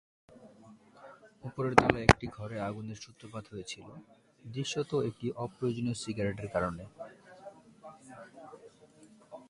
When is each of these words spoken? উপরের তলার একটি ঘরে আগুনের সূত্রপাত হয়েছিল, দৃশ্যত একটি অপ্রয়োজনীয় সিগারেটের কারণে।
উপরের 1.43 1.73
তলার 1.75 2.05
একটি 2.07 2.25
ঘরে 2.37 2.57
আগুনের 2.59 3.01
সূত্রপাত 3.03 3.45
হয়েছিল, 3.53 3.87
দৃশ্যত 4.45 4.91
একটি 5.09 5.27
অপ্রয়োজনীয় 5.45 5.97
সিগারেটের 6.03 6.49
কারণে। 6.55 6.83